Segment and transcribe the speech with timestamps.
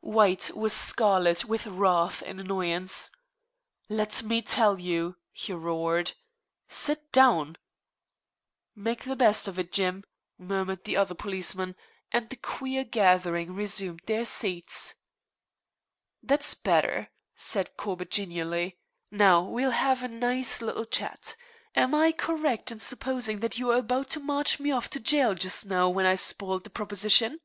[0.00, 3.10] White was scarlet with wrath and annoyance.
[3.90, 6.12] "Let me tell you" he roared.
[6.66, 7.56] "Sit down!"
[8.74, 10.02] "Make the best of it, Jim,"
[10.38, 11.76] murmured the other policeman;
[12.10, 14.94] and the queer gathering resumed their seats.
[16.22, 18.78] "That's better," said Corbett genially.
[19.10, 21.36] "Now, we'll have a nice little chat.
[21.74, 25.34] Am I correct in supposing that you were about to march me off to jail
[25.34, 27.40] just now, when I spoilt the proposition?"